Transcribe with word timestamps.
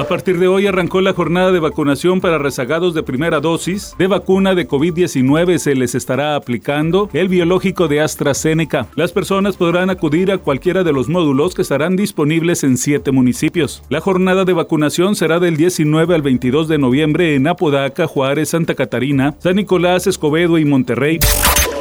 A 0.00 0.08
partir 0.08 0.38
de 0.38 0.48
hoy 0.48 0.66
arrancó 0.66 1.02
la 1.02 1.12
jornada 1.12 1.52
de 1.52 1.60
vacunación 1.60 2.22
para 2.22 2.38
rezagados 2.38 2.94
de 2.94 3.02
primera 3.02 3.38
dosis 3.38 3.94
de 3.98 4.06
vacuna 4.06 4.54
de 4.54 4.66
COVID-19. 4.66 5.58
Se 5.58 5.74
les 5.74 5.94
estará 5.94 6.36
aplicando 6.36 7.10
el 7.12 7.28
biológico 7.28 7.86
de 7.86 8.00
AstraZeneca. 8.00 8.86
Las 8.96 9.12
personas 9.12 9.58
podrán 9.58 9.90
acudir 9.90 10.32
a 10.32 10.38
cualquiera 10.38 10.84
de 10.84 10.94
los 10.94 11.10
módulos 11.10 11.54
que 11.54 11.60
estarán 11.60 11.96
disponibles 11.96 12.64
en 12.64 12.78
siete 12.78 13.12
municipios. 13.12 13.82
La 13.90 14.00
jornada 14.00 14.46
de 14.46 14.54
vacunación 14.54 15.16
será 15.16 15.38
del 15.38 15.58
19 15.58 16.14
al 16.14 16.22
22 16.22 16.66
de 16.66 16.78
noviembre 16.78 17.34
en 17.34 17.46
Apodaca, 17.46 18.06
Juárez, 18.06 18.48
Santa 18.48 18.74
Catarina, 18.74 19.34
San 19.38 19.56
Nicolás, 19.56 20.06
Escobedo 20.06 20.56
y 20.56 20.64
Monterrey. 20.64 21.18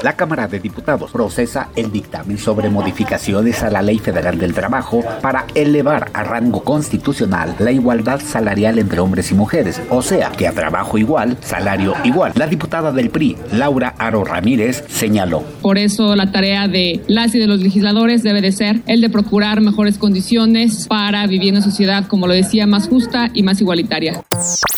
La 0.01 0.13
Cámara 0.13 0.47
de 0.47 0.59
Diputados 0.59 1.11
procesa 1.11 1.69
el 1.75 1.91
dictamen 1.91 2.37
sobre 2.37 2.69
modificaciones 2.69 3.63
a 3.63 3.69
la 3.69 3.81
Ley 3.81 3.99
Federal 3.99 4.39
del 4.39 4.53
Trabajo 4.53 5.03
para 5.21 5.45
elevar 5.55 6.09
a 6.13 6.23
rango 6.23 6.63
constitucional 6.63 7.55
la 7.59 7.71
igualdad 7.71 8.21
salarial 8.21 8.79
entre 8.79 9.01
hombres 9.01 9.31
y 9.31 9.35
mujeres, 9.35 9.81
o 9.89 10.01
sea, 10.01 10.31
que 10.31 10.47
a 10.47 10.53
trabajo 10.53 10.97
igual, 10.97 11.37
salario 11.41 11.95
igual. 12.05 12.31
La 12.35 12.47
diputada 12.47 12.93
del 12.93 13.09
PRI, 13.09 13.35
Laura 13.51 13.93
Aro 13.97 14.23
Ramírez, 14.23 14.85
señaló. 14.87 15.43
Por 15.61 15.77
eso 15.77 16.15
la 16.15 16.31
tarea 16.31 16.69
de 16.69 17.01
las 17.07 17.35
y 17.35 17.39
de 17.39 17.47
los 17.47 17.59
legisladores 17.59 18.23
debe 18.23 18.41
de 18.41 18.53
ser 18.53 18.81
el 18.87 19.01
de 19.01 19.09
procurar 19.09 19.59
mejores 19.59 19.97
condiciones 19.97 20.87
para 20.87 21.27
vivir 21.27 21.49
en 21.49 21.55
una 21.55 21.63
sociedad, 21.63 22.07
como 22.07 22.25
lo 22.25 22.33
decía, 22.33 22.67
más 22.67 22.87
justa 22.87 23.31
y 23.33 23.43
más 23.43 23.59
igualitaria. 23.59 24.23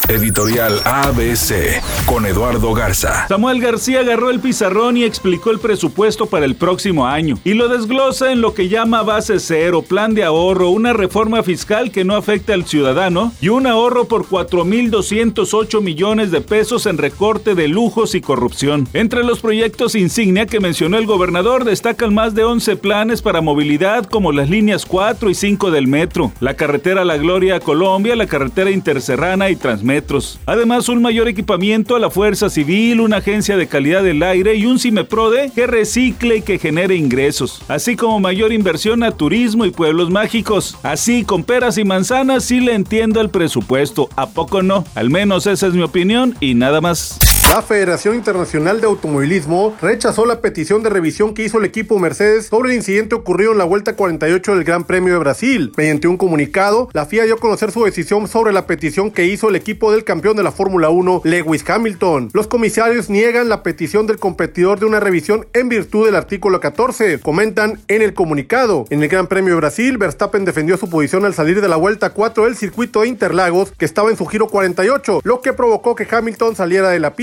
Editorial 0.10 0.74
ABC 0.84 1.82
con 2.06 2.26
Eduardo 2.26 2.74
Garza. 2.74 3.28
Samuel 3.28 3.62
García 3.62 4.00
agarró 4.00 4.30
el 4.30 4.40
pizarrón 4.40 4.98
y 4.98 5.11
explicó 5.12 5.52
el 5.52 5.60
presupuesto 5.60 6.26
para 6.26 6.46
el 6.46 6.56
próximo 6.56 7.06
año 7.06 7.38
y 7.44 7.54
lo 7.54 7.68
desglosa 7.68 8.32
en 8.32 8.40
lo 8.40 8.54
que 8.54 8.70
llama 8.70 9.04
base 9.04 9.42
cero, 9.42 9.82
plan 9.82 10.14
de 10.14 10.24
ahorro, 10.24 10.70
una 10.70 10.94
reforma 10.94 11.44
fiscal 11.44 11.92
que 11.92 12.06
no 12.06 12.16
afecta 12.16 12.54
al 12.54 12.66
ciudadano 12.66 13.34
y 13.42 13.50
un 13.50 13.68
ahorro 13.68 14.06
por 14.06 14.26
4.208 14.26 15.82
millones 15.82 16.32
de 16.32 16.40
pesos 16.40 16.86
en 16.86 16.98
recorte 16.98 17.56
de 17.56 17.68
lujos 17.68 18.16
y 18.16 18.22
corrupción. 18.22 18.88
Entre 18.94 19.26
los 19.26 19.42
proyectos 19.42 19.96
insignia 19.96 20.46
que 20.46 20.62
mencionó 20.62 20.98
el 20.98 21.06
gobernador 21.06 21.66
destacan 21.66 22.14
más 22.14 22.34
de 22.34 22.46
11 22.46 22.78
planes 22.78 23.22
para 23.22 23.42
movilidad 23.42 24.06
como 24.06 24.32
las 24.32 24.50
líneas 24.50 24.86
4 24.86 25.30
y 25.30 25.36
5 25.36 25.72
del 25.72 25.88
metro, 25.88 26.32
la 26.40 26.54
carretera 26.54 27.04
La 27.04 27.18
Gloria 27.18 27.58
a 27.58 27.60
Colombia, 27.60 28.16
la 28.16 28.28
carretera 28.28 28.72
interserrana 28.72 29.50
y 29.50 29.58
Transmetros. 29.58 30.40
Además, 30.46 30.88
un 30.88 31.02
mayor 31.02 31.28
equipamiento 31.28 31.98
a 31.98 32.00
la 32.00 32.10
Fuerza 32.10 32.50
Civil, 32.50 33.02
una 33.02 33.18
agencia 33.18 33.58
de 33.58 33.68
calidad 33.68 34.04
del 34.04 34.24
aire 34.24 34.56
y 34.56 34.66
un 34.66 34.80
cime 34.80 35.01
PRODE 35.04 35.52
que 35.54 35.68
recicle 35.68 36.38
y 36.38 36.42
que 36.42 36.60
genere 36.60 36.96
ingresos, 36.96 37.62
así 37.68 37.96
como 37.96 38.20
mayor 38.20 38.54
inversión 38.54 39.04
a 39.04 39.12
turismo 39.12 39.66
y 39.66 39.72
pueblos 39.72 40.10
mágicos. 40.10 40.78
Así, 40.84 41.24
con 41.24 41.44
peras 41.44 41.78
y 41.78 41.84
manzanas, 41.84 42.44
sí 42.44 42.60
le 42.60 42.74
entiendo 42.74 43.22
el 43.22 43.30
presupuesto. 43.30 44.10
¿A 44.16 44.30
poco 44.30 44.62
no? 44.62 44.84
Al 44.96 45.10
menos 45.10 45.48
esa 45.48 45.68
es 45.68 45.74
mi 45.74 45.82
opinión 45.82 46.36
y 46.40 46.54
nada 46.54 46.82
más. 46.82 47.41
La 47.52 47.62
Federación 47.62 48.16
Internacional 48.16 48.80
de 48.80 48.88
Automovilismo 48.88 49.76
rechazó 49.82 50.26
la 50.26 50.40
petición 50.40 50.84
de 50.84 50.90
revisión 50.90 51.34
que 51.34 51.44
hizo 51.44 51.58
el 51.58 51.66
equipo 51.66 52.00
Mercedes 52.00 52.46
sobre 52.46 52.70
el 52.70 52.78
incidente 52.78 53.14
ocurrido 53.14 53.52
en 53.52 53.58
la 53.58 53.66
Vuelta 53.66 53.98
48 53.98 54.56
del 54.56 54.64
Gran 54.64 54.86
Premio 54.86 55.12
de 55.12 55.20
Brasil. 55.20 55.74
Mediante 55.76 56.08
un 56.08 56.16
comunicado, 56.16 56.88
la 56.94 57.06
FIA 57.06 57.26
dio 57.26 57.34
a 57.34 57.40
conocer 57.40 57.74
su 57.74 57.84
decisión 57.84 58.30
sobre 58.30 58.54
la 58.54 58.68
petición 58.68 59.12
que 59.12 59.26
hizo 59.26 59.50
el 59.50 59.58
equipo 59.58 59.92
del 59.92 60.06
campeón 60.06 60.38
de 60.38 60.44
la 60.44 60.54
Fórmula 60.54 60.92
1, 60.92 61.24
Lewis 61.26 61.70
Hamilton. 61.70 62.30
Los 62.32 62.48
comisarios 62.48 63.10
niegan 63.10 63.50
la 63.50 63.64
petición 63.64 64.08
del 64.08 64.18
competidor 64.18 64.80
de 64.80 64.86
una 64.86 65.02
revisión 65.02 65.46
en 65.52 65.68
virtud 65.68 66.06
del 66.06 66.16
artículo 66.16 66.62
14. 66.62 67.20
Comentan 67.20 67.82
en 67.90 68.02
el 68.02 68.14
comunicado. 68.14 68.86
En 68.92 69.04
el 69.04 69.10
Gran 69.10 69.28
Premio 69.28 69.56
de 69.56 69.60
Brasil, 69.60 69.98
Verstappen 69.98 70.46
defendió 70.46 70.78
su 70.78 70.90
posición 70.90 71.26
al 71.26 71.34
salir 71.34 71.60
de 71.60 71.68
la 71.68 71.76
Vuelta 71.76 72.12
4 72.12 72.46
del 72.46 72.56
circuito 72.56 73.02
de 73.02 73.10
Interlagos, 73.10 73.74
que 73.78 73.84
estaba 73.84 74.10
en 74.10 74.16
su 74.16 74.26
giro 74.26 74.48
48, 74.48 75.20
lo 75.26 75.42
que 75.42 75.52
provocó 75.52 75.96
que 75.96 76.08
Hamilton 76.10 76.56
saliera 76.56 76.92
de 76.92 77.00
la 77.02 77.14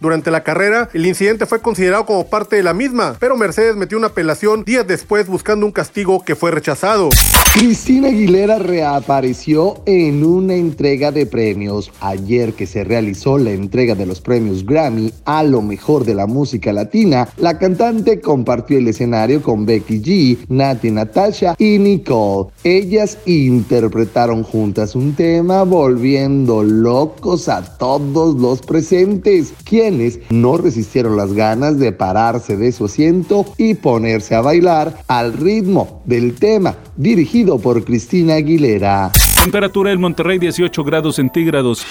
Durante 0.00 0.30
la 0.30 0.44
carrera, 0.44 0.88
el 0.92 1.06
incidente 1.06 1.46
fue 1.46 1.60
considerado 1.60 2.06
como 2.06 2.26
parte 2.26 2.56
de 2.56 2.62
la 2.62 2.74
misma, 2.74 3.16
pero 3.18 3.36
Mercedes 3.36 3.76
metió 3.76 3.98
una 3.98 4.08
apelación 4.08 4.62
días 4.64 4.86
después 4.86 5.26
buscando 5.26 5.66
un 5.66 5.72
castigo 5.72 6.22
que 6.24 6.36
fue 6.36 6.50
rechazado. 6.50 7.10
Cristina 7.54 8.08
Aguilera 8.08 8.58
reapareció 8.58 9.80
en 9.86 10.24
una 10.24 10.54
entrega 10.54 11.12
de 11.12 11.24
premios. 11.24 11.92
Ayer 12.00 12.52
que 12.52 12.66
se 12.66 12.82
realizó 12.82 13.38
la 13.38 13.52
entrega 13.52 13.94
de 13.94 14.06
los 14.06 14.20
premios 14.20 14.66
Grammy 14.66 15.12
a 15.24 15.44
lo 15.44 15.62
mejor 15.62 16.04
de 16.04 16.14
la 16.14 16.26
música 16.26 16.72
latina, 16.72 17.28
la 17.36 17.56
cantante 17.58 18.20
compartió 18.20 18.78
el 18.78 18.88
escenario 18.88 19.40
con 19.40 19.66
Becky 19.66 20.02
G, 20.02 20.38
Nati 20.48 20.90
Natasha 20.90 21.54
y 21.56 21.78
Nicole. 21.78 22.50
Ellas 22.64 23.18
interpretaron 23.24 24.42
juntas 24.42 24.96
un 24.96 25.14
tema 25.14 25.62
volviendo 25.62 26.64
locos 26.64 27.48
a 27.48 27.62
todos 27.78 28.34
los 28.34 28.62
presentes 28.62 29.53
quienes 29.64 30.20
no 30.30 30.56
resistieron 30.56 31.16
las 31.16 31.32
ganas 31.32 31.78
de 31.78 31.92
pararse 31.92 32.56
de 32.56 32.72
su 32.72 32.86
asiento 32.86 33.44
y 33.56 33.74
ponerse 33.74 34.34
a 34.34 34.40
bailar 34.40 35.02
al 35.08 35.32
ritmo 35.32 36.02
del 36.04 36.34
tema 36.34 36.76
dirigido 36.96 37.58
por 37.58 37.84
Cristina 37.84 38.34
Aguilera. 38.34 39.12
Temperatura 39.42 39.92
en 39.92 40.00
Monterrey 40.00 40.38
18 40.38 40.84
grados 40.84 41.16
centígrados. 41.16 41.86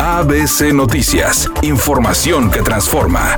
ABC 0.00 0.72
Noticias, 0.72 1.50
información 1.62 2.50
que 2.50 2.62
transforma. 2.62 3.36